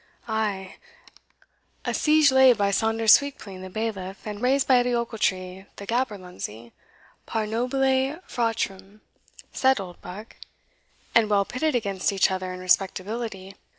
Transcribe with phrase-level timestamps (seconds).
[0.27, 0.77] "Ay,
[1.85, 6.71] a siege laid by Saunders Sweepclean the bailiff, and raised by Edie Ochiltree the gaberlunzie,
[7.27, 9.01] par nobile fratrum,"
[9.53, 10.37] said Oldbuck,
[11.13, 13.53] "and well pitted against each other in respectability.